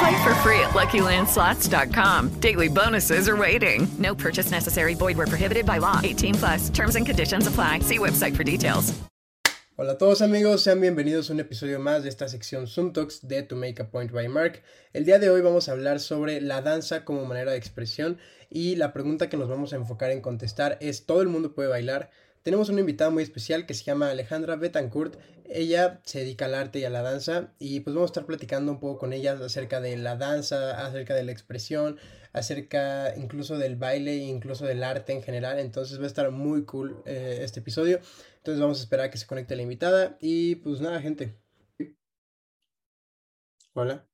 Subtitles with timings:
[0.00, 2.40] Play for free at LuckyLandSlots.com.
[2.40, 3.86] Daily bonuses are waiting.
[3.98, 4.94] No purchase necessary.
[4.94, 6.00] Void were prohibited by law.
[6.02, 6.70] 18 plus.
[6.70, 7.80] Terms and conditions apply.
[7.80, 8.94] See website for details.
[9.76, 13.26] Hola a todos amigos, sean bienvenidos a un episodio más de esta sección Zoom Talks
[13.26, 14.62] de To Make a Point by Mark.
[14.92, 18.18] El día de hoy vamos a hablar sobre la danza como manera de expresión
[18.50, 21.70] y la pregunta que nos vamos a enfocar en contestar es ¿todo el mundo puede
[21.70, 22.10] bailar?
[22.42, 25.18] Tenemos una invitada muy especial que se llama Alejandra Betancourt.
[25.44, 28.72] Ella se dedica al arte y a la danza y pues vamos a estar platicando
[28.72, 31.98] un poco con ella acerca de la danza, acerca de la expresión,
[32.32, 35.58] acerca incluso del baile e incluso del arte en general.
[35.58, 38.00] Entonces va a estar muy cool eh, este episodio.
[38.38, 41.36] Entonces vamos a esperar a que se conecte la invitada y pues nada, gente.
[43.74, 44.09] Hola.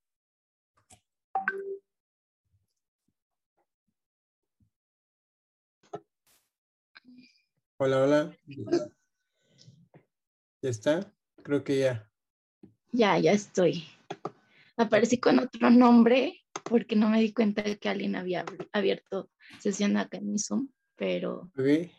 [7.78, 8.38] Hola, hola.
[10.62, 11.12] ¿Ya está?
[11.42, 12.10] Creo que ya.
[12.91, 13.84] Ya, ya estoy.
[14.78, 19.98] Aparecí con otro nombre porque no me di cuenta de que alguien había abierto sesión
[19.98, 21.50] acá en mi Zoom, pero...
[21.54, 21.91] Ok.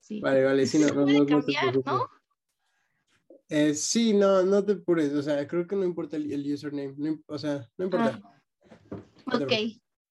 [0.00, 0.20] Sí.
[0.20, 1.76] Vale, vale, sí, no, no, no, cambiar.
[1.86, 2.10] ¿no?
[3.48, 6.94] Eh, sí, no, no te apures, o sea, creo que no importa el, el username,
[6.96, 8.20] no o sea, no importa.
[9.30, 9.52] Te Ok.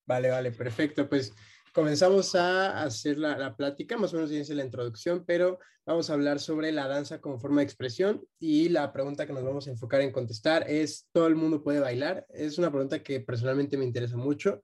[0.05, 1.33] Vale, vale, perfecto, pues
[1.73, 6.13] comenzamos a hacer la, la plática, más o menos ya la introducción, pero vamos a
[6.13, 9.71] hablar sobre la danza como forma de expresión y la pregunta que nos vamos a
[9.71, 12.25] enfocar en contestar es, ¿todo el mundo puede bailar?
[12.29, 14.61] Es una pregunta que personalmente me interesa mucho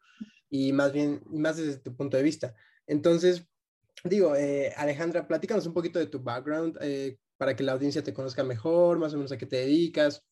[0.50, 2.56] y más bien, más desde tu punto de vista.
[2.88, 3.46] Entonces,
[4.04, 8.14] digo, eh, Alejandra, platícanos un poquito de tu background eh, para que la audiencia te
[8.14, 10.26] conozca mejor, más o menos a qué te dedicas.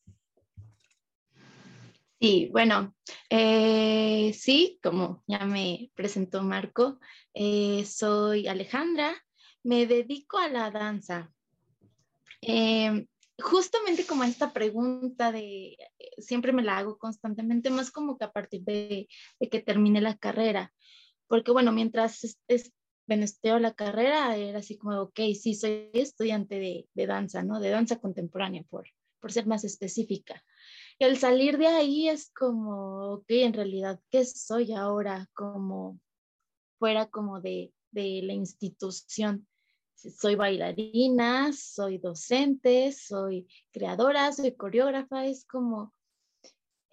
[2.20, 2.96] Sí, bueno,
[3.30, 7.00] eh, sí, como ya me presentó Marco,
[7.34, 9.16] eh, soy Alejandra,
[9.64, 11.32] me dedico a la danza.
[12.42, 13.08] Eh,
[13.40, 15.78] justamente como esta pregunta de,
[16.18, 19.08] siempre me la hago constantemente, más como que a partir de,
[19.40, 20.74] de que termine la carrera,
[21.28, 22.74] porque bueno, mientras es,
[23.08, 27.60] la carrera, era así como, ok, sí, soy estudiante de, de danza, ¿no?
[27.60, 28.90] De danza contemporánea, por,
[29.22, 30.44] por ser más específica.
[31.00, 35.30] Y al salir de ahí es como, ok, en realidad, ¿qué soy ahora?
[35.34, 36.00] Como
[36.80, 39.48] fuera como de, de la institución.
[39.96, 45.94] Soy bailarina, soy docente, soy creadora, soy coreógrafa, es como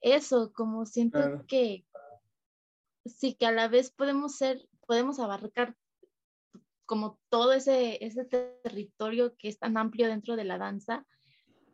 [0.00, 1.44] eso, como siento Claro.
[1.46, 1.86] que
[3.06, 5.76] sí que a la vez podemos ser, podemos abarcar
[6.86, 11.06] como todo ese, ese territorio que es tan amplio dentro de la danza,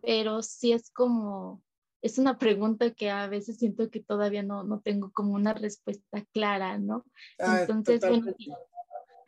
[0.01, 1.63] pero sí es como,
[2.03, 6.25] es una pregunta que a veces siento que todavía no, no tengo como una respuesta
[6.33, 7.05] clara, ¿no?
[7.39, 8.45] Ah, Entonces, bueno, totalmente.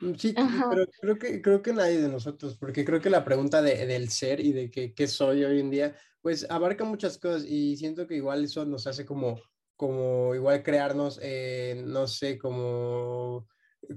[0.00, 0.66] Mm, Sí, Ajá.
[0.68, 4.08] pero creo que, creo que nadie de nosotros, porque creo que la pregunta de, del
[4.10, 8.08] ser y de que, qué soy hoy en día, pues abarca muchas cosas y siento
[8.08, 9.40] que igual eso nos hace como,
[9.76, 13.46] como igual crearnos, eh, no sé, como,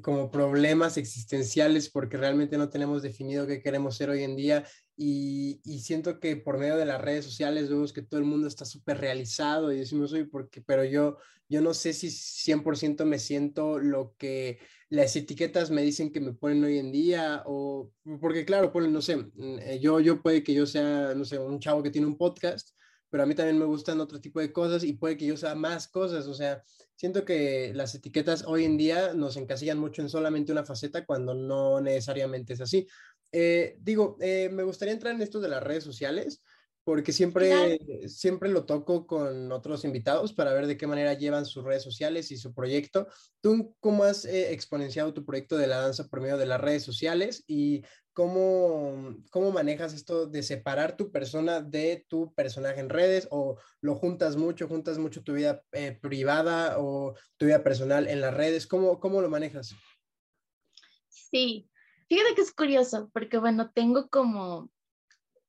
[0.01, 4.65] como problemas existenciales porque realmente no tenemos definido qué queremos ser hoy en día
[4.97, 8.47] y, y siento que por medio de las redes sociales vemos que todo el mundo
[8.47, 11.17] está súper realizado y decimos, oye, porque, pero yo,
[11.49, 14.59] yo no sé si 100% me siento lo que
[14.89, 17.91] las etiquetas me dicen que me ponen hoy en día o
[18.21, 19.25] porque claro, ponen, no sé,
[19.61, 22.69] eh, yo, yo puede que yo sea, no sé, un chavo que tiene un podcast,
[23.15, 25.55] pero a mí también me gustan otro tipo de cosas y puede que yo sea
[25.55, 26.61] más cosas, o sea,
[26.97, 31.33] siento que las etiquetas hoy en día nos encasillan mucho en solamente una faceta cuando
[31.33, 32.85] no necesariamente es así.
[33.31, 36.43] Eh, digo, eh, me gustaría entrar en esto de las redes sociales
[36.83, 37.79] porque siempre,
[38.09, 42.31] siempre lo toco con otros invitados para ver de qué manera llevan sus redes sociales
[42.31, 43.07] y su proyecto.
[43.39, 46.83] ¿Tú cómo has eh, exponenciado tu proyecto de la danza por medio de las redes
[46.83, 47.81] sociales y
[48.15, 53.95] cómo, cómo manejas esto de separar tu persona de tu personaje en redes o lo
[53.95, 58.67] juntas mucho, juntas mucho tu vida eh, privada o tu vida personal en las redes?
[58.67, 59.75] ¿Cómo, cómo lo manejas?
[61.09, 61.69] Sí,
[62.07, 64.71] fíjate que es curioso, porque bueno, tengo como,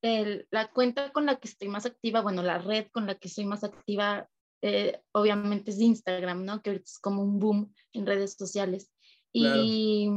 [0.01, 3.45] la cuenta con la que estoy más activa, bueno, la red con la que estoy
[3.45, 4.29] más activa,
[4.61, 6.61] eh, obviamente es Instagram, ¿no?
[6.61, 8.91] Que es como un boom en redes sociales.
[9.31, 10.09] Y,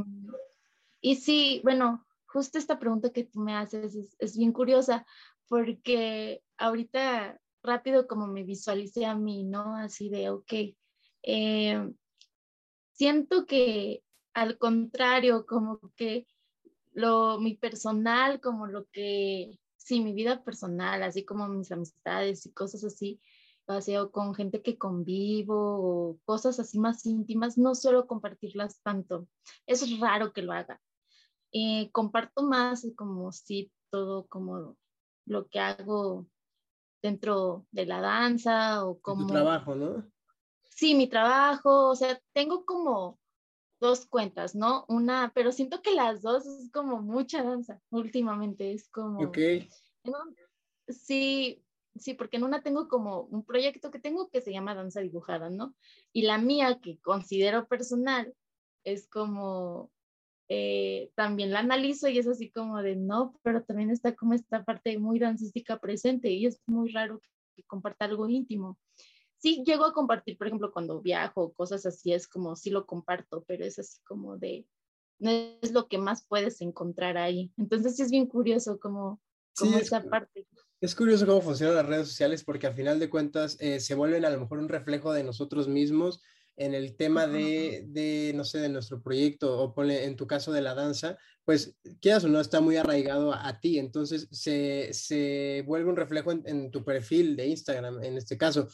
[1.01, 5.07] y sí, bueno, justo esta pregunta que tú me haces es, es bien curiosa
[5.49, 9.77] porque ahorita rápido como me visualicé a mí, ¿no?
[9.77, 10.53] Así de, ok,
[11.23, 11.93] eh,
[12.93, 16.27] siento que al contrario, como que
[16.93, 22.53] lo, mi personal, como lo que, sí, mi vida personal, así como mis amistades y
[22.53, 23.21] cosas así,
[23.67, 29.29] o con gente que convivo o cosas así más íntimas, no suelo compartirlas tanto.
[29.67, 30.81] Es raro que lo haga.
[31.53, 34.77] Eh, comparto más como sí, todo como
[35.27, 36.27] lo que hago
[37.03, 39.27] dentro de la danza o como...
[39.27, 40.11] Tu trabajo, ¿no?
[40.69, 43.19] Sí, mi trabajo, o sea, tengo como
[43.81, 44.85] dos cuentas, ¿no?
[44.89, 49.21] Una, pero siento que las dos es como mucha danza últimamente, es como...
[49.21, 49.39] Ok.
[50.89, 51.65] Sí,
[51.97, 55.51] sí, porque en una tengo como un proyecto que tengo que se llama danza dibujada,
[55.51, 55.75] ¿no?
[56.13, 58.35] Y la mía que considero personal
[58.85, 59.91] es como,
[60.51, 64.65] eh, también la analizo y es así como de no, pero también está como esta
[64.65, 67.23] parte muy dancística presente y es muy raro
[67.57, 68.79] que comparta algo íntimo
[69.41, 73.45] sí llego a compartir, por ejemplo, cuando viajo, cosas así, es como sí lo comparto,
[73.47, 74.67] pero es así como de,
[75.19, 77.53] no es lo que más puedes encontrar ahí.
[77.57, 79.21] Entonces sí es bien curioso como,
[79.59, 80.47] como esa parte.
[80.81, 84.25] Es curioso cómo funcionan las redes sociales porque al final de cuentas eh, se vuelven
[84.25, 86.23] a lo mejor un reflejo de nosotros mismos
[86.61, 90.53] en el tema de, de, no sé, de nuestro proyecto o ponle en tu caso
[90.53, 95.65] de la danza, pues quieras o no, está muy arraigado a, ti, entonces se, se,
[95.67, 98.69] vuelve un reflejo en, en, tu perfil de Instagram, en este caso.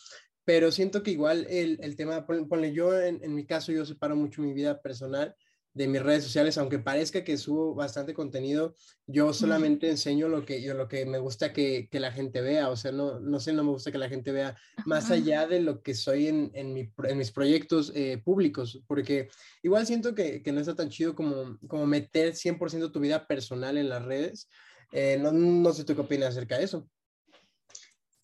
[0.44, 4.16] Pero siento que igual el, el tema, ponle, yo en, en, mi caso, yo separo
[4.16, 5.36] mucho mi vida personal
[5.76, 8.74] de mis redes sociales, aunque parezca que subo bastante contenido,
[9.06, 12.70] yo solamente enseño lo que, yo, lo que me gusta que, que, la gente vea,
[12.70, 14.56] o sea, no, no sé, no me gusta que la gente vea
[14.86, 19.28] más allá de lo que soy en, en, mi, en mis proyectos eh, públicos, porque
[19.62, 23.76] igual siento que, que, no está tan chido como, como meter 100% tu vida personal
[23.76, 24.48] en las redes.
[24.92, 26.88] Eh, no, no sé tú qué opinas acerca de eso.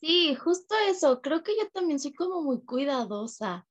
[0.01, 1.21] Sí, justo eso.
[1.21, 3.69] Creo que yo también soy como muy cuidadosa.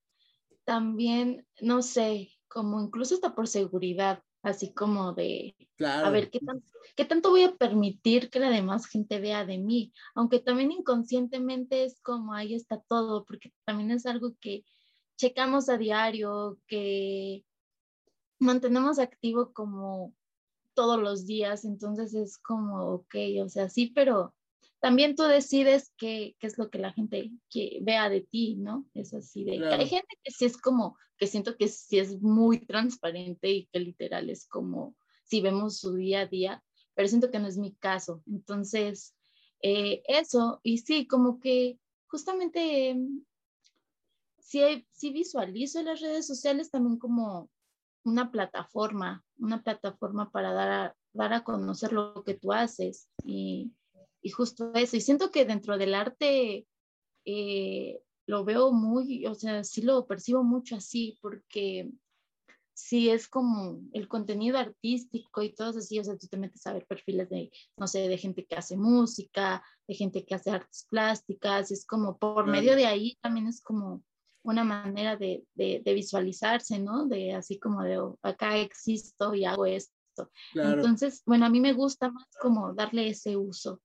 [0.66, 5.56] También, no sé, como incluso hasta por seguridad, así como de,
[5.86, 6.40] a ver, ¿qué,
[6.96, 9.94] ¿qué tanto voy a permitir que la demás gente vea de mí?
[10.16, 14.66] Aunque también inconscientemente es como ahí está todo, porque también es algo que
[15.18, 17.46] checamos a diario, que
[18.40, 20.14] mantenemos activo como
[20.74, 24.34] todos los días, entonces es como, ok, o sea, sí, pero
[24.80, 28.86] también tú decides qué, qué, es lo que la gente que vea de ti, ¿no?
[28.96, 29.64] Es así de...
[29.68, 33.80] Hay gente que sí es como, que siento que sí es muy transparente y que
[33.80, 36.64] literal es como si vemos su día a día,
[36.96, 38.24] pero siento que no es mi caso.
[38.26, 39.16] Entonces,
[39.62, 41.78] eh, eso, y sí, como que
[42.08, 42.98] justamente
[44.40, 47.52] sí, sí visualizo las redes sociales también como
[48.04, 53.72] una plataforma, una plataforma para dar a, dar a conocer lo que tú haces y
[54.22, 54.98] y justo eso.
[54.98, 56.68] Y siento que dentro del arte
[57.26, 58.02] eh,
[58.32, 61.92] lo veo muy, o sea, sí lo percibo mucho así, porque
[62.74, 66.72] sí es como el contenido artístico y todo así, o sea, tú te metes a
[66.72, 70.88] ver perfiles de, no sé, de gente que hace música, de gente que hace artes
[70.90, 74.02] plásticas, es como por medio de ahí también es como
[74.44, 77.08] una manera de, de, visualizarse, ¿no?
[77.08, 80.32] De así como de, oh, acá existo y hago esto.
[80.54, 83.82] Entonces, bueno, a mí me gusta más como darle ese uso.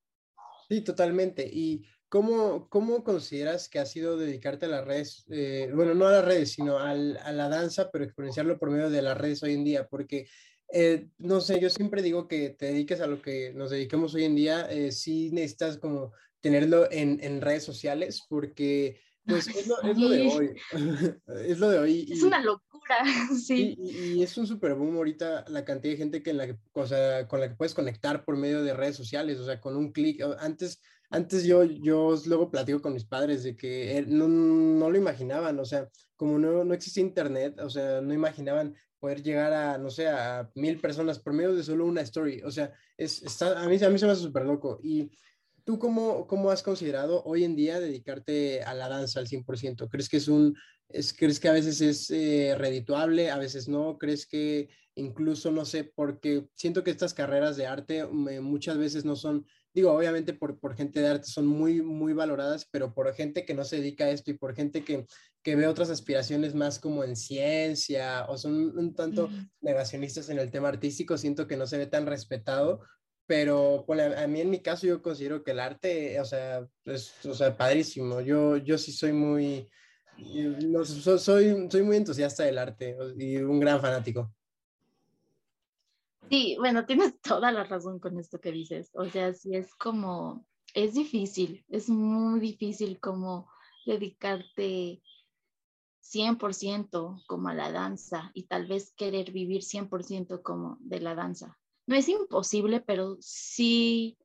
[0.69, 1.49] Sí, totalmente.
[1.53, 6.13] ¿Y cómo, cómo consideras que ha sido dedicarte a las redes, eh, bueno, no a
[6.13, 9.55] las redes, sino al, a la danza, pero exponenciarlo por medio de las redes hoy
[9.55, 9.89] en día?
[9.89, 10.29] Porque,
[10.73, 14.25] eh, no sé, yo siempre digo que te dediques a lo que nos dediquemos hoy
[14.25, 19.83] en día, eh, sí necesitas como tenerlo en, en redes sociales, porque pues es lo,
[19.83, 20.55] es lo, de hoy.
[21.45, 22.09] es lo de hoy.
[22.11, 22.65] es una locura,
[23.49, 27.49] Y, es un super boom ahorita la cantidad de gente que en la con la
[27.49, 30.23] que puedes conectar por medio de redes sociales, o sea, con un clic.
[30.38, 35.59] Antes, antes yo, yo luego platico con mis padres de que no, no lo imaginaban,
[35.59, 39.90] o sea, como no, no existía internet, o sea, no imaginaban poder llegar a, no
[39.90, 42.43] sé, a mil personas por medio de solo una story.
[42.43, 44.81] O sea, es, está, a, mí, a mí se me hace súper loco.
[44.83, 45.11] Y
[45.66, 49.88] ¿Tú cómo, cómo has considerado hoy en día dedicarte a la danza al 100%?
[49.88, 50.56] ¿Crees que es un,
[50.88, 53.99] es, crees que a veces es eh, redituable, a veces no?
[53.99, 59.16] ¿Crees que incluso, no sé, porque siento que estas carreras de arte muchas veces no
[59.16, 59.44] son,
[59.75, 63.54] digo, obviamente por, por gente de arte son muy, muy valoradas, pero por gente que
[63.54, 65.04] no se dedica a esto y por gente que,
[65.42, 69.28] que ve otras aspiraciones más como en ciencia o son un tanto
[69.61, 72.82] negacionistas en el tema artístico, siento que no se ve tan respetado
[73.26, 77.35] pero a, mí en mi caso yo considero que el arte, o sea, es o
[77.35, 78.21] sea, padrísimo.
[78.21, 79.68] Yo, yo sí soy muy,
[80.85, 84.33] soy, soy muy entusiasta del arte y un gran fanático.
[86.30, 88.90] Sí, bueno, tienes toda la razón con esto que dices.
[88.95, 93.50] O sea, sí es como, es difícil, es muy difícil como
[93.85, 95.02] dedicarte
[96.00, 101.59] 100% como a la danza y tal vez querer vivir 100% como de la danza.
[101.87, 104.19] No es imposible, pero sí,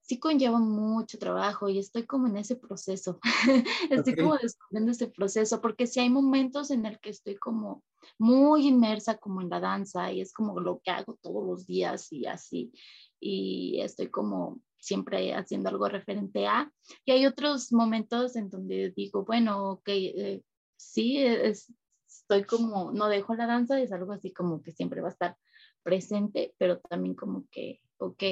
[0.00, 3.20] sí conlleva mucho trabajo y estoy como en ese proceso.
[3.90, 7.84] estoy como descubriendo ese proceso porque si hay momentos en el que estoy como
[8.18, 12.12] muy inmersa como en la danza y es como lo que hago todos los días
[12.12, 12.72] y así.
[13.20, 16.72] Y estoy como siempre haciendo algo referente a.
[17.04, 20.42] Y hay otros momentos en donde digo, bueno, ok, eh,
[20.76, 25.12] sí, estoy como, no dejo la danza, es algo así como que siempre va a
[25.12, 25.36] estar
[25.82, 28.22] presente, pero también como que, ok,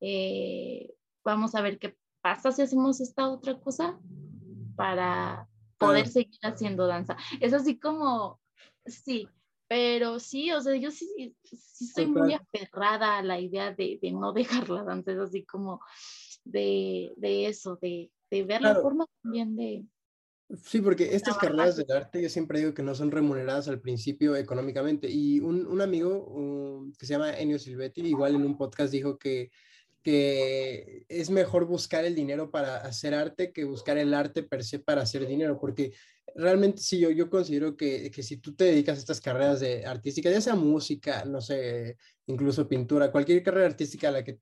[0.00, 3.98] eh, vamos a ver qué pasa si hacemos esta otra cosa
[4.76, 7.16] para poder seguir haciendo danza.
[7.40, 8.40] Es así como,
[8.84, 9.28] sí,
[9.68, 14.12] pero sí, o sea, yo sí, sí estoy muy aferrada a la idea de, de,
[14.12, 14.32] no
[14.66, 15.80] dejar la danza, es así como
[16.44, 19.84] de, de eso, de, de ver la forma también de,
[20.62, 24.36] Sí, porque estas carreras del arte yo siempre digo que no son remuneradas al principio
[24.36, 25.10] económicamente.
[25.10, 29.50] Y un, un amigo que se llama Enio Silvetti, igual en un podcast dijo que,
[30.02, 34.78] que es mejor buscar el dinero para hacer arte que buscar el arte per se
[34.78, 35.92] para hacer dinero, porque
[36.36, 39.84] realmente sí, yo, yo considero que, que si tú te dedicas a estas carreras de
[39.84, 44.38] artística, ya sea música, no sé, incluso pintura, cualquier carrera artística a la que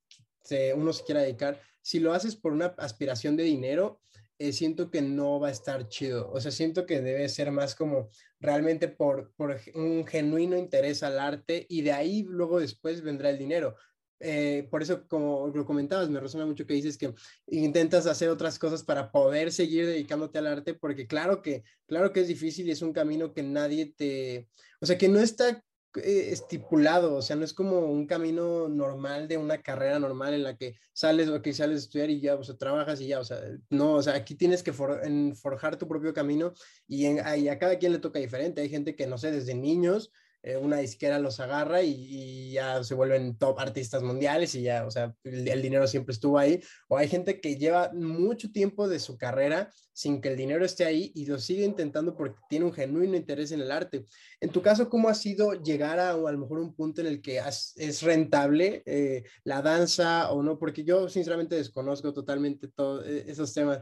[0.76, 4.02] uno se quiera dedicar, si lo haces por una aspiración de dinero,
[4.38, 6.30] eh, siento que no va a estar chido.
[6.32, 8.10] O sea, siento que debe ser más como
[8.40, 13.38] realmente por, por un genuino interés al arte y de ahí luego después vendrá el
[13.38, 13.76] dinero.
[14.20, 17.12] Eh, por eso, como lo comentabas, me resuena mucho que dices que
[17.48, 22.20] intentas hacer otras cosas para poder seguir dedicándote al arte, porque claro que, claro que
[22.20, 24.48] es difícil y es un camino que nadie te,
[24.80, 25.63] o sea, que no está
[25.96, 30.44] eh, estipulado, o sea, no es como un camino normal de una carrera normal en
[30.44, 33.20] la que sales o que sales a estudiar y ya, o sea, trabajas y ya,
[33.20, 36.52] o sea, no, o sea, aquí tienes que forjar tu propio camino
[36.86, 38.60] y, y a cada quien le toca diferente.
[38.60, 40.10] Hay gente que, no sé, desde niños
[40.46, 44.90] eh, una disquera los agarra y, ya se vuelven top artistas mundiales y ya, o
[44.90, 46.60] sea, el, dinero siempre estuvo ahí.
[46.86, 50.84] O hay gente que lleva mucho tiempo de su carrera sin que el dinero esté
[50.84, 54.04] ahí y lo sigue intentando porque tiene un genuino interés en el arte.
[54.38, 57.22] En tu caso, ¿cómo ha sido llegar a, a lo mejor un punto en el
[57.22, 57.40] que
[57.76, 60.58] es rentable eh, la danza o no?
[60.58, 63.80] Porque yo sinceramente desconozco totalmente todos eh, esos temas.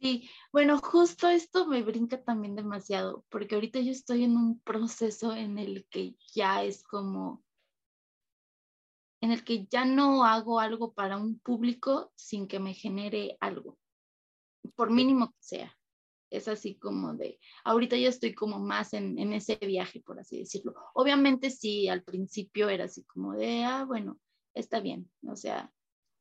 [0.00, 5.34] Sí, bueno, justo esto me brinca también demasiado, porque ahorita yo estoy en un proceso
[5.34, 7.44] en el que ya es como,
[9.22, 13.78] en el que ya no hago algo para un público sin que me genere algo,
[14.74, 15.78] por mínimo que sea.
[16.30, 20.40] Es así como de, ahorita ya estoy como más en, en ese viaje, por así
[20.40, 20.74] decirlo.
[20.94, 24.20] Obviamente sí, al principio era así como de, ah, bueno,
[24.54, 25.72] está bien, o sea,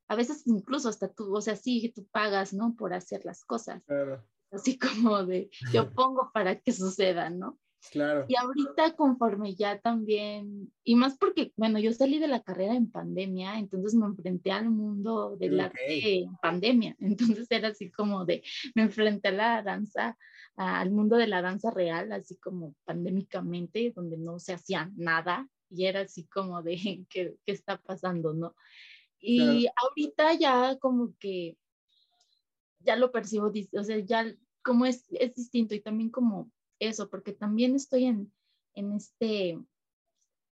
[0.08, 2.76] a veces incluso hasta tú, o sea, sí, tú pagas, ¿no?
[2.76, 3.84] Por hacer las cosas.
[3.86, 4.24] Claro.
[4.52, 7.60] Así como de, yo pongo para que suceda, ¿no?
[7.92, 8.26] Claro.
[8.28, 12.92] Y ahorita conforme ya también, y más porque, bueno, yo salí de la carrera en
[12.92, 16.96] pandemia, entonces me enfrenté al mundo del arte en pandemia,
[17.40, 18.44] entonces era así como de,
[18.74, 20.18] me enfrenté a la danza,
[20.56, 25.86] al mundo de la danza real, así como pandémicamente, donde no se hacía nada, y
[25.86, 26.76] era así como de,
[27.10, 28.56] ¿qué, qué está pasando, no?
[29.28, 31.58] Y ahorita ya como que
[32.80, 34.26] ya lo percibo, o sea, ya
[34.64, 38.32] como es, es distinto y también como eso, porque también estoy en,
[38.74, 39.60] en este,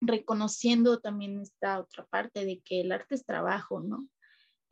[0.00, 4.08] reconociendo también esta otra parte de que el arte es trabajo, ¿no?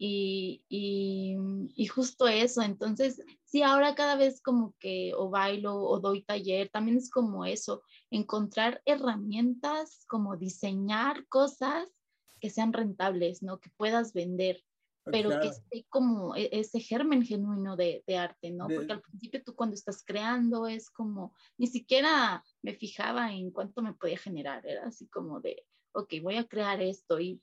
[0.01, 1.37] Y, y,
[1.75, 6.69] y, justo eso, entonces, sí, ahora cada vez como que o bailo o doy taller,
[6.69, 11.98] también es como eso, encontrar herramientas, como diseñar cosas
[12.39, 13.61] que sean rentables, ¿no?
[13.61, 14.63] Que puedas vender,
[15.07, 18.69] ah, pero que esté como e, ese germen genuino de, de arte, ¿no?
[18.69, 23.83] Porque al principio tú cuando estás creando es como, ni siquiera me fijaba en cuánto
[23.83, 27.41] me podía generar, era así como de, ok, voy a crear esto y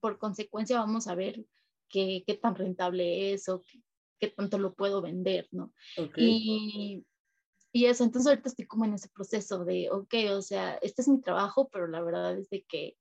[0.00, 1.44] por consecuencia vamos a ver
[1.88, 3.82] qué, qué tan rentable es o qué,
[4.18, 5.72] qué, tanto lo puedo vender, ¿no?
[6.16, 7.04] Y,
[7.72, 11.08] y eso, entonces ahorita estoy como en ese proceso de, ok, o sea, este es
[11.08, 12.96] mi trabajo, pero la verdad es de que,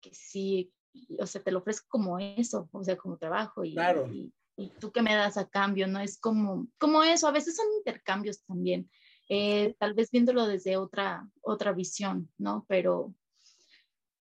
[0.00, 0.72] que sí
[1.18, 3.76] o sea, te lo ofrezco como eso, o sea, como trabajo y,
[4.56, 6.00] y, tú que me das a cambio, ¿no?
[6.00, 8.90] Es como, como eso, a veces son intercambios también,
[9.28, 12.64] eh, tal vez viéndolo desde otra, otra visión, ¿no?
[12.68, 13.14] Pero,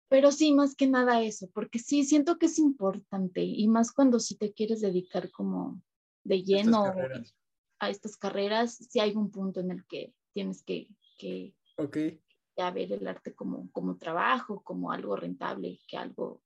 [0.08, 4.20] pero sí, más que nada eso, porque sí siento que es importante y más cuando
[4.20, 5.80] si te quieres dedicar como
[6.24, 6.92] de lleno
[7.78, 10.88] a estas carreras, sí hay un punto en el que tienes que,
[11.18, 11.54] que
[12.56, 16.42] ya ver el arte como, como trabajo, como algo rentable, que algo...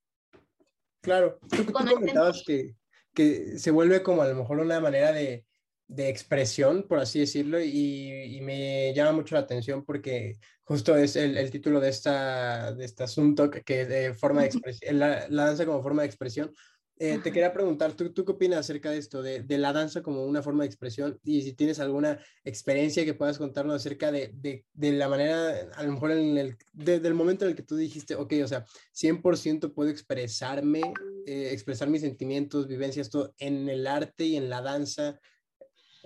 [1.06, 2.74] Claro, tú, tú comentabas que,
[3.14, 5.46] que se vuelve como a lo mejor una manera de,
[5.86, 11.36] de expresión, por así decirlo, y, me llama mucho la atención porque justo es el,
[11.36, 15.82] el título de, esta, de este asunto que, de forma de expresión, la, danza como
[15.82, 16.52] forma de expresión.
[16.98, 20.02] Eh, te quería preguntar, ¿tú, ¿tú qué opinas acerca de esto, de, de, la danza
[20.02, 21.20] como una forma de expresión?
[21.24, 25.82] Y si tienes alguna experiencia que puedas contarnos acerca de, de, de la manera, a
[25.82, 29.74] lo mejor en el, del momento en el que tú dijiste, ok, o sea, 100%
[29.74, 30.80] puedo expresarme,
[31.26, 35.20] eh, expresar mis sentimientos, vivencias, todo en el arte y en la danza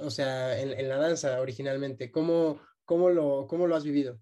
[0.02, 2.10] o sea, en, la danza originalmente?
[2.10, 4.18] ¿Cómo, cómo, lo, ¿Cómo lo has vivido?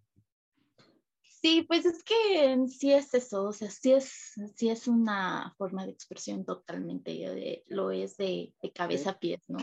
[1.40, 5.86] Sí, pues es que sí es eso, o sea, sí es, sí es una forma
[5.86, 9.58] de expresión totalmente, lo es de, cabeza a pies, ¿no?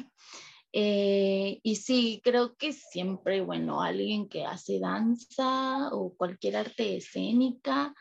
[0.72, 7.94] Eh, y sí, creo que siempre, bueno, alguien que hace danza o cualquier arte escénica,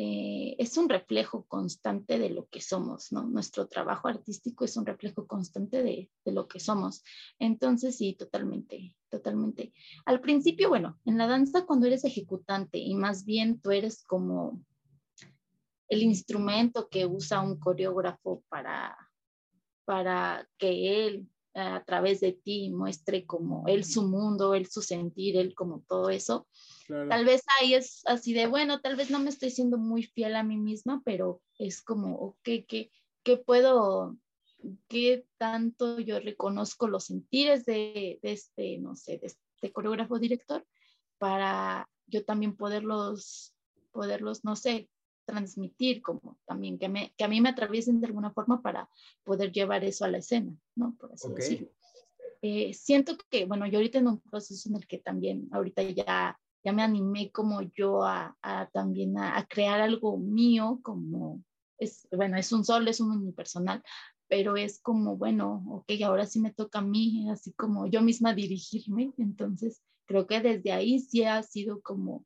[0.00, 3.24] eh, es un reflejo constante de lo que somos, ¿no?
[3.24, 7.02] Nuestro trabajo artístico es un reflejo constante de, de, lo que somos.
[7.40, 9.72] Entonces, sí, totalmente, totalmente.
[10.06, 14.64] Al principio, bueno, en la danza cuando eres ejecutante y más bien tú eres como
[15.88, 18.96] el instrumento que usa un coreógrafo para,
[19.84, 21.28] para que él
[21.58, 26.10] a través de ti muestre como él su mundo, él su sentir, él como todo
[26.10, 26.46] eso.
[26.86, 30.36] Tal vez ahí es así de, bueno, tal vez no me estoy siendo muy fiel
[30.36, 32.90] a mí misma, pero es como, ok, ¿qué,
[33.22, 34.16] qué puedo,
[34.88, 40.66] qué tanto yo reconozco los sentires de, de este, no sé, de este coreógrafo director
[41.18, 43.54] para yo también poderlos,
[43.92, 44.88] poderlos, no sé,
[45.28, 48.88] transmitir, como también que, me, que a mí me atraviesen de alguna forma para
[49.24, 50.96] poder llevar eso a la escena, ¿no?
[50.98, 51.68] Por así decirlo.
[52.40, 56.38] Eh, siento que, bueno, yo ahorita en un proceso en el que también ahorita ya,
[56.64, 61.44] ya me animé como yo a, a también a, crear algo mío, como
[61.78, 63.82] es, bueno, es un solo, es un unipersonal,
[64.28, 68.32] pero es como, bueno, ok, ahora sí me toca a mí, así como yo misma
[68.32, 72.24] dirigirme, entonces creo que desde ahí sí ha sido como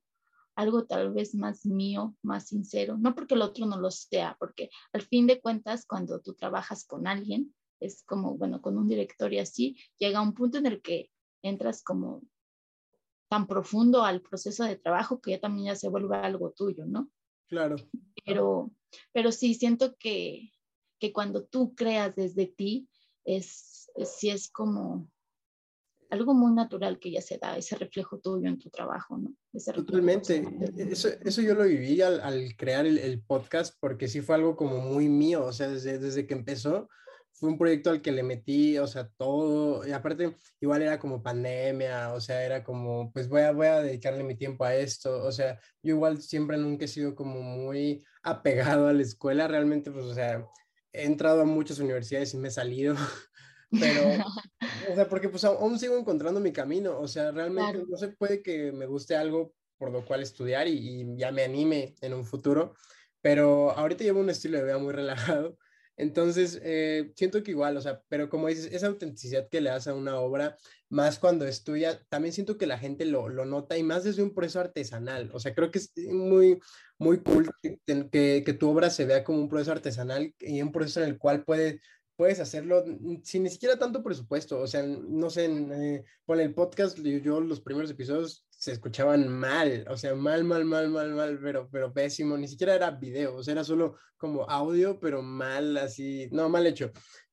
[0.54, 4.70] algo tal vez más mío, más sincero, no porque el otro no lo sea, porque
[4.92, 9.32] al fin de cuentas cuando tú trabajas con alguien, es como, bueno, con un director
[9.32, 11.10] y así, llega un punto en el que
[11.42, 12.22] entras como
[13.28, 17.10] tan profundo al proceso de trabajo que ya también ya se vuelve algo tuyo, ¿no?
[17.48, 17.76] Claro.
[18.24, 18.70] Pero,
[19.12, 20.52] pero sí, siento que,
[20.98, 22.88] que cuando tú creas desde ti,
[23.24, 25.10] es, sí es como
[26.12, 29.34] algo muy natural que ya se da, ese reflejo tuyo en tu trabajo, ¿no?
[29.74, 30.44] Totalmente.
[30.76, 34.54] Eso, eso, yo lo viví al, al crear el, el, podcast porque sí fue algo
[34.54, 36.88] como muy mío, o sea, desde, desde que empezó
[37.32, 41.22] fue un proyecto al que le metí, o sea, todo, y aparte igual era como
[41.22, 45.24] pandemia, o sea, era como, pues voy a, voy a dedicarle mi tiempo a esto,
[45.24, 49.90] o sea, yo igual siempre nunca he sido como muy apegado a la escuela, realmente,
[49.90, 50.46] pues, o sea,
[50.92, 52.94] he entrado a muchas universidades y me he salido,
[53.78, 54.02] pero,
[54.90, 58.42] o sea, porque pues aún sigo encontrando mi camino, o sea, realmente no se puede
[58.42, 62.74] que me guste algo por lo cual estudiar y, ya me anime en un futuro,
[63.20, 65.58] pero ahorita llevo un estilo de vida muy relajado,
[65.96, 69.88] entonces eh, siento que igual, o sea, pero como dices, esa autenticidad que le das
[69.88, 70.56] a una obra,
[70.88, 74.34] más cuando estudia, también siento que la gente lo, lo nota y más desde un
[74.34, 76.60] proceso artesanal, o sea, creo que es muy,
[76.96, 80.70] muy cool que, que, que tu obra se vea como un proceso artesanal y un
[80.70, 81.80] proceso en el cual puede
[82.16, 82.84] puedes hacerlo
[83.22, 84.60] sin ni siquiera tanto presupuesto.
[84.60, 89.84] O sea, no sé, eh, con el podcast, yo, los primeros episodios se escuchaban mal,
[89.88, 92.36] o sea, mal, mal, mal, mal, mal, pero, pero pésimo.
[92.36, 96.66] Ni siquiera era video, o sea, era solo como audio, pero mal, así, no, mal
[96.66, 96.92] hecho.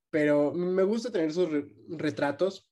[0.09, 1.49] Pero me gusta tener esos
[1.87, 2.67] retratos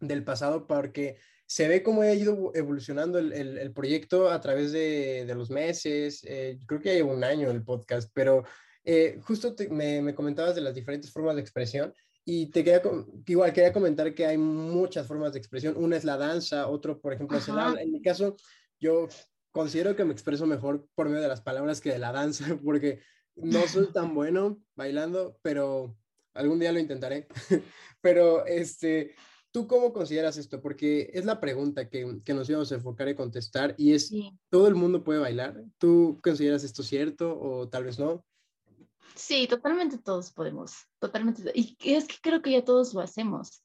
[0.00, 5.24] del pasado porque se ve cómo ha ido evolucionando el, el, proyecto a través de,
[5.26, 6.22] de los meses.
[6.24, 8.44] Eh, creo que lleva un año el podcast, pero
[8.90, 11.92] eh, justo me, me, comentabas de las diferentes formas de expresión
[12.24, 12.80] y te quería,
[13.26, 15.74] igual quería comentar que hay muchas formas de expresión.
[15.76, 17.82] Una es la danza, otro, por ejemplo, es el habla.
[17.82, 18.36] En mi caso,
[18.80, 19.06] yo
[19.50, 23.02] considero que me expreso mejor por medio de las palabras que de la danza, porque
[23.36, 25.94] no soy tan bueno bailando, pero
[26.32, 27.28] algún día lo intentaré.
[28.00, 29.14] pero, este,
[29.50, 30.62] ¿tú cómo consideras esto?
[30.62, 34.10] Porque es la pregunta que, que nos íbamos a enfocar y contestar, y es,
[34.48, 35.62] ¿todo el mundo puede bailar?
[35.76, 38.24] ¿Tú consideras esto cierto o tal vez no?
[39.14, 41.50] Sí, totalmente todos podemos, totalmente.
[41.54, 43.62] Y es que creo que ya todos lo hacemos,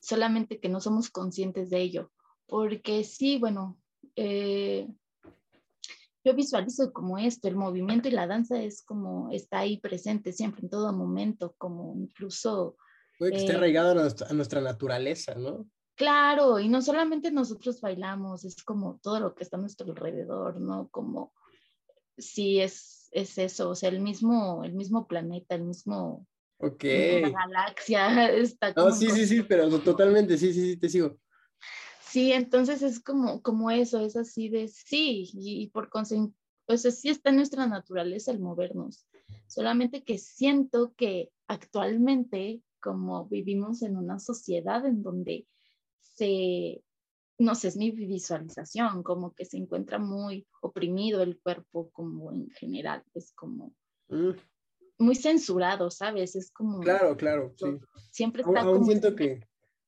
[0.00, 2.12] solamente que no somos conscientes de ello.
[2.46, 3.78] Porque sí, bueno,
[4.16, 4.88] eh,
[6.24, 10.62] yo visualizo como esto, el movimiento y la danza es como está ahí presente siempre,
[10.62, 12.76] en todo momento, como incluso...
[13.18, 15.68] Puede que esté eh, arraigado a nuestra, a nuestra naturaleza, ¿no?
[15.98, 20.60] Claro, y no solamente nosotros bailamos, es como todo lo que está a nuestro alrededor,
[20.60, 20.88] ¿no?
[20.90, 21.32] Como
[22.16, 26.26] sí es, es eso, o sea, el mismo, el mismo planeta, el mismo,
[26.58, 26.84] Ok.
[26.84, 31.18] la galaxia está No, como sí, sí, sí, pero totalmente, sí, sí, sí, te sigo.
[32.02, 36.34] Sí, entonces es como, como eso, es así de sí, y, y por consecuencia,
[36.68, 39.06] pues sí está en nuestra naturaleza el movernos.
[39.46, 45.46] Solamente que siento que actualmente, como vivimos en una sociedad en donde
[46.00, 46.82] se,
[47.38, 52.50] no sé, es mi visualización, como que se encuentra muy oprimido el cuerpo, como en
[52.50, 53.74] general, es como
[54.10, 54.32] Mm,
[54.98, 56.34] muy censurado, ¿sabes?
[56.34, 57.78] Es como, claro, claro, sí.
[58.10, 58.86] siempre está aún como...
[58.86, 59.44] siento que,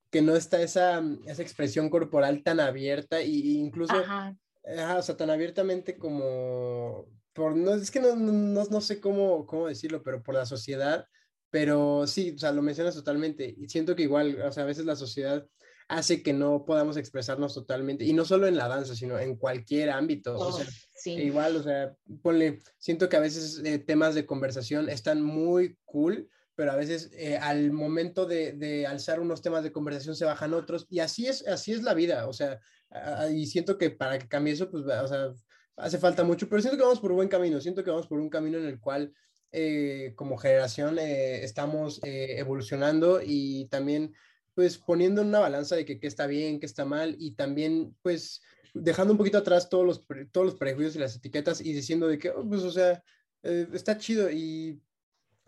[0.09, 5.01] que no está esa, esa expresión corporal tan abierta y, y incluso, Ajá, ajá, o
[5.01, 9.67] sea, tan abiertamente como, por, no, es que no, no, no- no sé cómo, cómo
[9.67, 11.07] decirlo, pero por la sociedad,
[11.49, 14.85] pero sí, o sea, lo mencionas totalmente y siento que igual, o sea, a veces
[14.85, 15.47] la sociedad
[15.91, 19.89] hace que no podamos expresarnos totalmente y no solo en la danza, sino en cualquier
[19.89, 21.11] ámbito, o sea, sí.
[21.15, 26.29] igual, o sea, ponle, siento que a veces eh, temas de conversación están muy cool,
[26.55, 30.53] pero a veces eh, al momento de, de alzar unos temas de conversación se bajan
[30.53, 34.17] otros y así es, así es la vida, o sea, a- y siento que para
[34.17, 35.33] que cambie eso, pues, o sea,
[35.75, 38.19] hace falta mucho, pero siento que vamos por un buen camino, siento que vamos por
[38.21, 39.13] un camino en el cual
[39.51, 44.13] eh, como generación eh, estamos eh, evolucionando y también
[44.53, 47.95] pues poniendo en una balanza de que qué está bien, qué está mal y también
[48.01, 48.41] pues
[48.73, 52.17] dejando un poquito atrás todos los, todos los prejuicios y las etiquetas y diciendo de
[52.17, 53.03] que, oh, pues, o sea,
[53.43, 54.81] eh, está chido y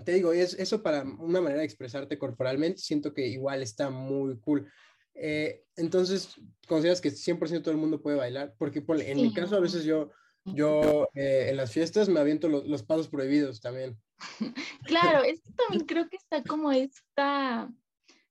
[0.03, 4.37] te digo, es, eso para una manera de expresarte corporalmente, siento que igual está muy
[4.39, 4.69] cool.
[5.13, 6.35] Eh, entonces,
[6.67, 8.55] ¿consideras que 100% todo el mundo puede bailar?
[8.57, 9.35] Porque ponle, en mi Sí.
[9.35, 10.11] caso a veces yo,
[10.45, 13.97] yo eh, en las fiestas me aviento lo- los pasos prohibidos también.
[14.85, 17.71] Claro, es que también creo que está como esta,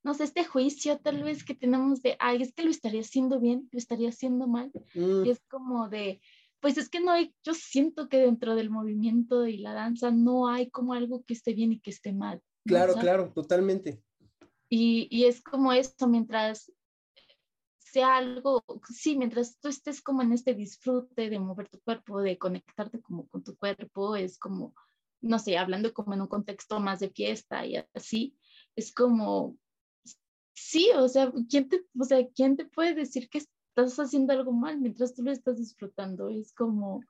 [0.03, 3.41] no sé, este juicio tal vez que tenemos de, ay, es que lo estaría haciendo
[3.41, 4.73] bien, lo estaría haciendo mal.
[4.95, 6.21] Mm, Y es como de,
[6.61, 10.49] pues es que no hay, yo siento que dentro del movimiento y la danza no
[10.49, 12.41] hay como algo que esté bien y que esté mal.
[12.65, 14.03] claro, claro, totalmente.
[14.69, 16.73] Y, y es como esto, mientras
[17.93, 22.39] sea algo, sí, mientras tú estés como en este disfrute de mover tu cuerpo, de
[22.39, 24.75] conectarte como con tu cuerpo, es como,
[25.21, 28.39] no sé, hablando como en un contexto más de fiesta y así,
[28.77, 29.59] es como,
[30.55, 34.53] sí, o sea, ¿quién te, o sea, ¿quién te puede decir que estás haciendo algo
[34.53, 36.29] mal mientras tú lo estás disfrutando?
[36.29, 37.01] Es como,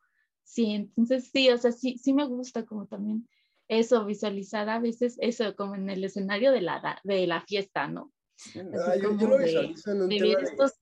[0.44, 3.28] sí, entonces sí, o sea, sí, sí me gusta como también
[3.68, 8.12] eso, visualizar a veces eso como en el escenario de la, de la fiesta, ¿no?
[8.56, 10.72] Ah, yo, lo de visualizo en un tema de, estos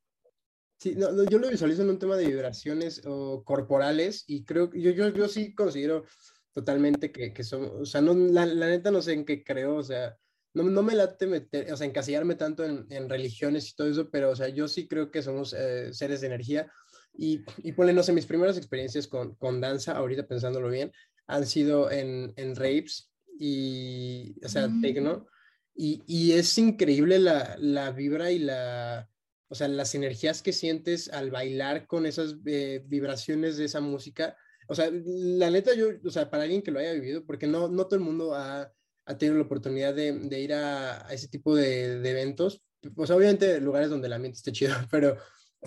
[0.78, 4.70] sí, no, no, yo lo visualizo en un tema de vibraciones o corporales y creo
[4.70, 6.04] que yo, yo, yo sí considero
[6.52, 9.76] totalmente que, que son, o sea, no, la, la neta no sé en qué creo,
[9.76, 10.16] o sea,
[10.54, 14.10] no, no me late meter, o sea, encasillarme tanto en, en religiones y todo eso,
[14.10, 16.70] pero, o sea, yo sí creo que somos eh, seres de energía
[17.16, 20.92] y, y ponle, no sé, mis primeras experiencias con, con danza, ahorita pensándolo bien,
[21.26, 24.80] han sido en, en raves y, o sea, Mm.
[24.82, 25.26] tecno,
[25.74, 29.08] y, y es increíble la, la vibra y la,
[29.48, 34.36] o sea, las energías que sientes al bailar con esas eh, vibraciones de esa música.
[34.68, 37.68] O sea, la neta, yo, o sea, para alguien que lo haya vivido, porque no,
[37.68, 38.72] no todo el mundo ha,
[39.10, 42.62] ha tenido la oportunidad de, de ir a, a ese tipo de, de eventos.
[43.04, 45.16] Sea, obviamente lugares donde el ambiente esté chido, pero,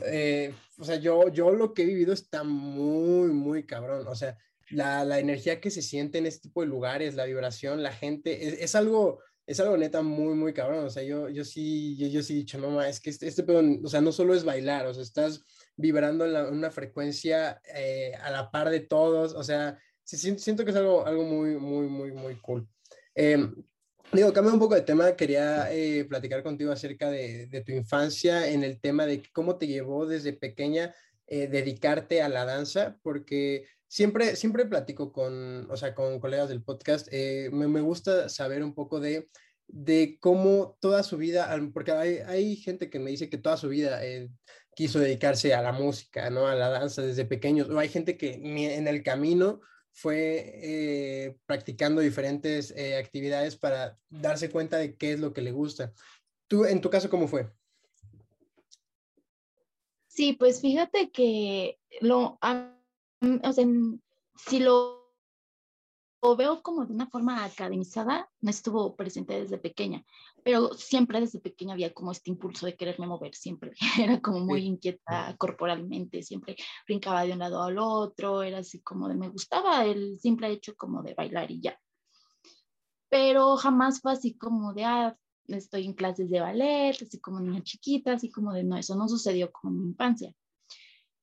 [0.05, 4.07] eh, o sea, yo, yo lo que he vivido está muy, muy cabrón.
[4.07, 4.37] O sea,
[4.71, 8.47] la, la energía que se siente en este tipo de lugares, la vibración, la gente,
[8.47, 10.85] es, es algo es algo neta muy, muy cabrón.
[10.85, 13.27] O sea, yo, yo sí, yo, yo sí he dicho, no, ma, es que este,
[13.27, 15.41] este pedo, o sea, no solo es bailar, o sea, estás
[15.75, 19.33] vibrando en la- una frecuencia eh, a la par de todos.
[19.33, 22.67] O sea, sí, siento, siento que es algo, algo muy, muy, muy, muy cool.
[23.15, 23.49] Eh,
[24.11, 25.15] digo, cambio un poco de tema.
[25.15, 29.67] Quería eh, platicar contigo acerca de, de tu infancia en el tema de cómo te
[29.67, 30.93] llevó desde pequeña
[31.27, 36.61] eh, dedicarte a la danza, porque siempre, siempre platico con, o sea, con colegas del
[36.61, 39.29] podcast, eh, me, me gusta saber un poco de,
[39.67, 43.69] de cómo toda su vida, porque hay, hay gente que me dice que toda su
[43.69, 44.29] vida eh,
[44.75, 46.45] quiso dedicarse a la música, ¿no?
[46.45, 49.61] A la danza desde pequeños, o hay gente que en el camino
[49.93, 55.51] fue eh, practicando diferentes eh, actividades para darse cuenta de qué es lo que le
[55.51, 55.93] gusta.
[56.47, 57.49] Tú, en tu caso, ¿cómo fue?
[60.07, 63.65] Sí, pues fíjate que lo, o sea,
[64.47, 65.02] si lo
[66.37, 70.05] veo como de una forma academizada, no estuvo presente desde pequeña,
[70.43, 74.63] pero siempre desde pequeña había como este impulso de quererme mover, siempre era como muy
[74.65, 76.55] inquieta corporalmente, siempre
[76.87, 80.75] brincaba de un lado al otro, era así como de me gustaba el simple hecho
[80.75, 81.77] como de bailar y ya.
[83.09, 87.61] Pero jamás fue así como de, ah, estoy en clases de ballet, así como niña
[87.61, 90.33] chiquita, así como de, no, eso no sucedió como en mi infancia.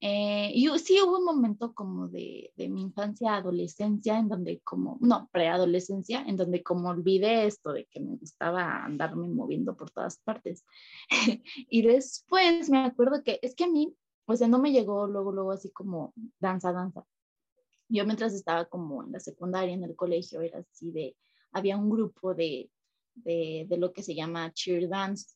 [0.03, 4.97] Eh, y sí hubo un momento como de, de, mi infancia, adolescencia, en donde como,
[4.99, 10.17] no, preadolescencia, en donde como olvidé esto de que me gustaba andarme moviendo por todas
[10.17, 10.65] partes.
[11.69, 15.31] y después me acuerdo que es que a mí, o sea, no me llegó luego,
[15.31, 17.05] luego así como danza, danza.
[17.87, 21.15] Yo mientras estaba como en la secundaria, en el colegio, era así de,
[21.51, 22.71] había un grupo de,
[23.13, 25.35] de, de lo que se llama cheer dance.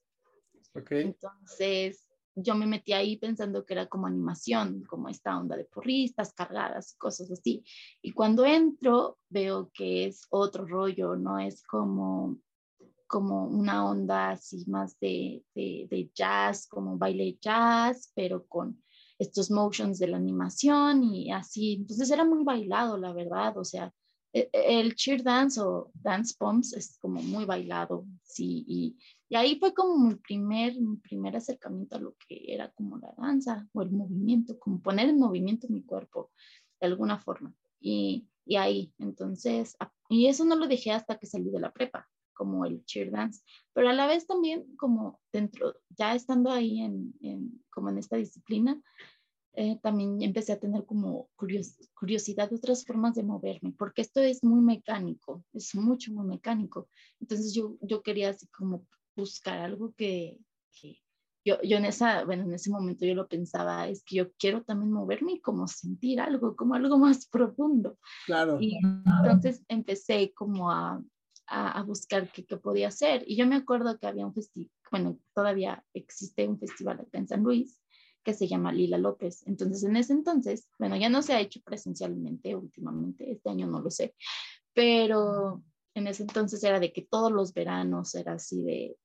[0.73, 1.03] Okay.
[1.03, 2.04] Entonces,
[2.35, 6.93] yo me metí ahí pensando que era como animación, como esta onda de porristas cargadas
[6.93, 7.63] y cosas así.
[8.01, 12.37] Y cuando entro veo que es otro rollo, no es como
[13.07, 18.83] como una onda así más de, de, jazz, como baile jazz, pero con
[19.19, 21.73] estos motions de la animación y así.
[21.73, 23.57] Entonces era muy bailado, la verdad.
[23.57, 23.93] O sea,
[24.33, 29.57] e, e, el cheer dance o dance bombs es como muy bailado, sí, y ahí
[29.59, 33.81] fue como mi primer, mi primer acercamiento a lo que era como la danza o
[33.81, 36.31] el movimiento, como poner en movimiento mi cuerpo
[36.79, 37.53] de alguna forma.
[37.79, 39.75] Y, y ahí, entonces,
[40.09, 43.41] y eso no lo dejé hasta que salí de la prepa, como el cheer dance,
[43.73, 48.17] pero a la vez también como dentro, ya estando ahí en, en como en esta
[48.17, 48.79] disciplina,
[49.57, 51.29] eh, también empecé a tener como
[51.95, 56.89] curiosidad de otras formas de moverme, porque esto es muy mecánico, es mucho, muy mecánico.
[57.21, 60.39] Entonces yo, yo quería así como buscar algo que,
[61.45, 64.63] yo, yo en, esa, bueno, en ese momento yo lo pensaba, es que yo quiero
[64.63, 67.97] también moverme y como sentir algo, como algo más profundo.
[68.25, 68.57] Claro.
[68.59, 71.01] Y entonces empecé como a,
[71.47, 73.23] a, buscar qué, qué, podía hacer.
[73.27, 77.27] Y yo me acuerdo que había un festival, bueno, todavía existe un festival acá en
[77.27, 77.79] San Luis
[78.23, 79.43] que se llama Lila López.
[79.45, 83.81] Entonces, en ese entonces, bueno, ya no se ha hecho presencialmente últimamente, este año no
[83.81, 84.15] lo sé,
[84.73, 88.97] pero en ese entonces era de que todos los veranos era así de,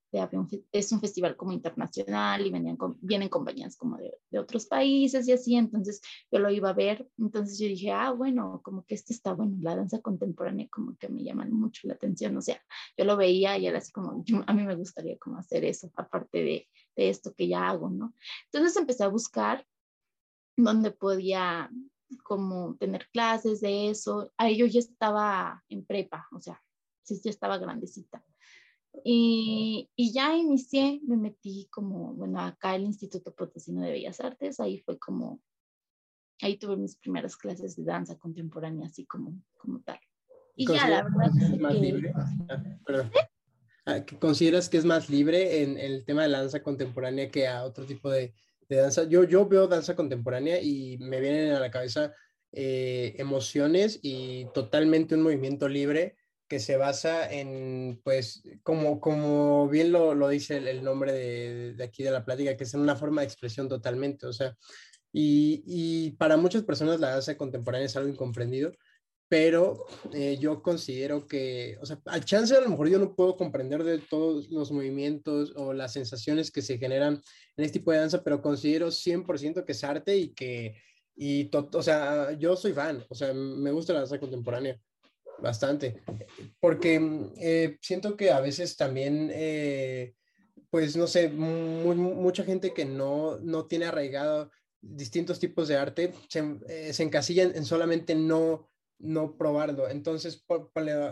[0.73, 5.33] es un festival como internacional y venían vienen compañías como de, de, otros países y
[5.33, 9.13] así, entonces yo lo iba a ver, entonces yo dije, ah, bueno, como que este
[9.13, 12.61] está bueno, la danza contemporánea como que me llaman mucho la atención, o sea,
[12.97, 16.39] yo lo veía y era así como, a mí me gustaría como hacer eso, aparte
[16.39, 18.15] de, de esto que ya hago, ¿no?
[18.53, 19.65] Entonces empecé a buscar
[20.57, 21.71] dónde podía
[22.25, 26.61] como tener clases de eso, ahí yo ya estaba en prepa, o sea,
[27.03, 28.25] sí, ya estaba grandecita.
[29.05, 34.61] Y, y, ya inicié, me metí como, bueno, acá el Instituto Potosino de Bellas Artes,
[34.61, 35.41] ahí fue como,
[36.43, 40.01] ahí tuve mis primeras clases de danza contemporánea, así como, como tal.
[40.57, 41.81] Y ya, la verdad es, más que...
[41.81, 42.13] libre?
[42.49, 43.11] Ah,
[43.87, 47.65] ah, ¿Consideras que es más libre en, el tema de la danza contemporánea que a
[47.65, 48.35] otro tipo de,
[48.69, 49.05] de, danza?
[49.05, 52.13] Yo, yo veo danza contemporánea y me vienen a la cabeza
[52.53, 56.17] eh, emociones y totalmente un movimiento libre
[56.51, 61.85] que se basa en, pues, como, como bien lo, lo dice el, nombre de, de,
[61.85, 64.57] aquí de la plática, que es en una forma de expresión totalmente, o sea,
[65.13, 68.73] y, y para muchas personas la danza contemporánea es algo incomprendido,
[69.29, 73.37] pero eh, yo considero que, o sea, a chance a lo mejor yo no puedo
[73.37, 77.23] comprender de todos los movimientos o las sensaciones que se generan
[77.57, 80.75] en este tipo de danza, pero considero 100% que es arte y que,
[81.15, 84.81] y o sea, yo soy fan, o sea, me gusta la danza contemporánea
[85.41, 86.03] bastante,
[86.61, 90.15] porque mm, eh, siento que a veces también, eh,
[90.71, 94.51] pues no sé, mucha gente que no, no tiene arraigado
[94.81, 99.89] distintos tipos de arte se, eh, se encasillan en solamente no no probarlo.
[99.89, 100.45] Entonces,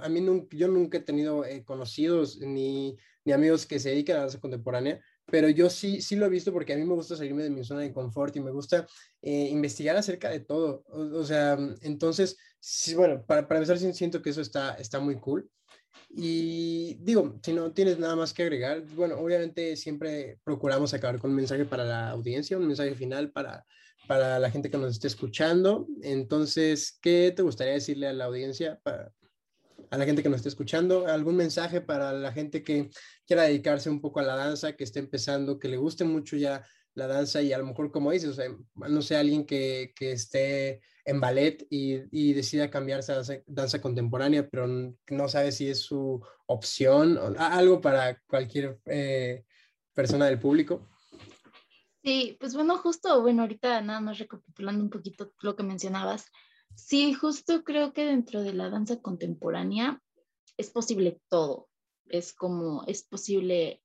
[0.02, 4.24] a mí yo nunca he tenido conocidos ni, ni, amigos que se dediquen a la
[4.24, 7.42] danza contemporánea, pero yo sí, sí lo he visto porque a mí me gusta salirme
[7.42, 8.86] de mi zona de confort y me gusta
[9.22, 10.84] investigar acerca de todo.
[10.88, 15.50] O, sea, entonces, sí, bueno, para, para empezar, siento que eso está, está muy cool.
[16.10, 21.30] Y digo, si no tienes nada más que agregar, bueno, obviamente siempre procuramos acabar con
[21.30, 23.66] un mensaje para la audiencia, un mensaje final para,
[24.06, 25.86] para la gente que nos esté escuchando.
[26.02, 29.12] Entonces, ¿qué te gustaría decirle a la audiencia, para,
[29.90, 31.06] a la gente que nos esté escuchando?
[31.06, 32.90] ¿Algún mensaje para la gente que
[33.26, 36.64] quiera dedicarse un poco a la danza, que esté empezando, que le guste mucho ya
[36.94, 41.20] la danza y a lo mejor, como dices, o no sé, alguien que, esté en
[41.20, 47.34] ballet y, decida cambiarse a danza, contemporánea, pero no sabe si es su opción, o,
[47.38, 49.44] algo para cualquier eh,
[49.94, 50.86] persona del público.
[52.02, 56.26] Sí, pues bueno, justo, bueno, ahorita nada más recapitulando un poquito lo que mencionabas,
[56.74, 60.00] Sí, justo creo que dentro de la danza contemporánea
[60.56, 61.68] es posible todo.
[62.06, 63.82] Es como, es posible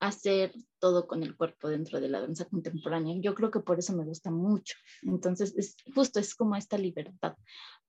[0.00, 3.16] hacer todo con el cuerpo dentro de la danza contemporánea.
[3.20, 4.76] Yo creo que por eso me gusta mucho.
[5.02, 7.36] Entonces, es, justo es como esta libertad.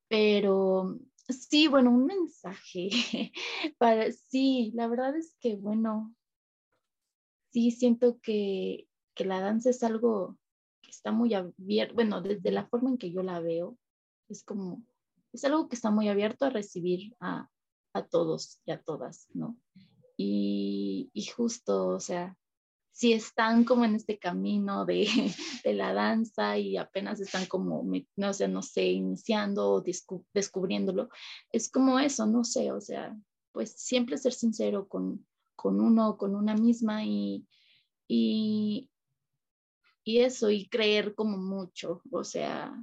[0.07, 2.89] Pero sí, bueno, un mensaje
[3.77, 6.13] para, sí, la verdad es que, bueno,
[7.51, 10.37] sí siento que, que la danza es algo
[10.91, 13.77] que está muy abierto, bueno, desde la forma en que yo la veo,
[14.27, 14.83] es como,
[15.31, 17.49] es algo que está muy abierto a recibir a,
[17.93, 19.57] a todos y a todas, ¿no?
[20.17, 22.37] Y, y, justo, o sea,
[22.91, 25.07] si están como en este camino de,
[25.63, 27.83] de la danza y apenas están como,
[28.17, 29.83] no sé, no sé, iniciando o
[30.33, 31.09] descubriéndolo,
[31.51, 33.17] es como eso, no sé, o sea,
[33.53, 35.25] pues siempre ser sincero con,
[35.55, 37.47] con uno, con una misma y,
[38.07, 38.90] y,
[40.03, 42.73] y eso, y creer como mucho, o sea,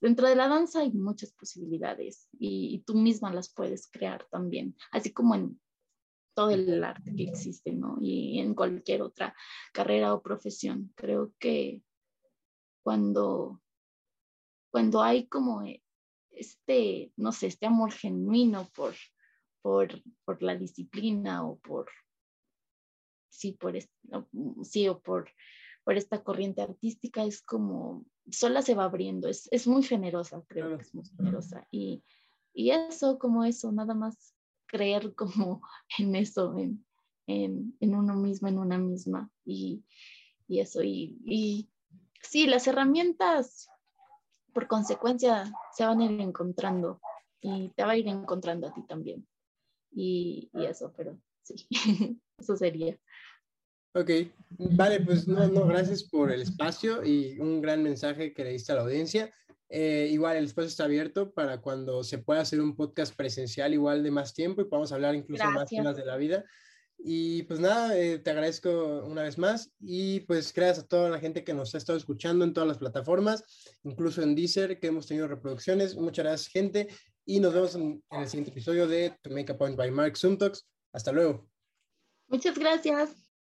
[0.00, 5.12] dentro de la danza hay muchas posibilidades y, tú misma las puedes crear también, así
[5.12, 5.60] como en
[6.34, 7.96] todo el arte que existe, ¿no?
[8.00, 9.34] Y en cualquier otra
[9.72, 10.92] carrera o profesión.
[10.96, 11.80] Creo que
[12.82, 13.62] cuando,
[14.70, 15.62] cuando hay como
[16.32, 18.94] este, no sé, este amor genuino por,
[19.62, 19.88] por,
[20.24, 21.88] por la disciplina o por,
[23.30, 23.74] sí, por,
[24.62, 25.30] sí, o por,
[25.84, 30.76] por esta corriente artística, es como, sola se va abriendo, es, es muy generosa, creo
[30.76, 31.66] que es muy generosa.
[31.70, 32.02] Y,
[32.54, 34.34] y eso, como eso, nada más
[34.66, 35.62] creer como
[35.98, 36.84] en eso, en,
[37.26, 39.30] en, en uno mismo, en una misma.
[39.44, 39.84] Y,
[40.48, 41.70] y eso, y, y
[42.22, 43.68] sí, las herramientas
[44.52, 47.00] por consecuencia se van a ir encontrando
[47.40, 49.26] y te va a ir encontrando a ti también.
[49.90, 51.66] Y, y eso, pero sí,
[52.38, 52.98] eso sería.
[53.96, 54.10] Ok,
[54.72, 58.72] vale, pues no, no, gracias por el espacio y un gran mensaje que le diste
[58.72, 59.32] a la audiencia.
[59.68, 64.02] Eh, igual el espacio está abierto para cuando se pueda hacer un podcast presencial igual
[64.02, 65.60] de más tiempo y podamos hablar incluso Gracias.
[65.60, 66.44] más temas de la vida.
[66.98, 71.20] Y pues nada, eh, te agradezco una vez más y pues gracias a toda la
[71.20, 73.44] gente que nos ha estado escuchando en todas las plataformas,
[73.84, 75.96] incluso en Deezer, que hemos tenido reproducciones.
[75.96, 76.88] Muchas gracias gente
[77.24, 80.16] y nos vemos en, en el siguiente episodio de To Make a Point by Mark
[80.16, 80.66] Sumtox.
[80.92, 81.48] Hasta luego.
[82.26, 83.23] Muchas gracias.